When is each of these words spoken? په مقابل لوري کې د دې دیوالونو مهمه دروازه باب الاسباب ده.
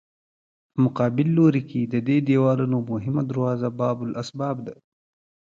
په 0.71 0.77
مقابل 0.85 1.27
لوري 1.37 1.61
کې 1.69 1.81
د 1.93 1.95
دې 2.07 2.17
دیوالونو 2.27 2.77
مهمه 2.91 3.23
دروازه 3.31 3.67
باب 3.79 3.97
الاسباب 4.07 4.57
ده. 4.67 4.75